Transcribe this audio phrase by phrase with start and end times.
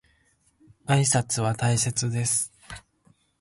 [0.87, 2.51] 挨拶は大切です。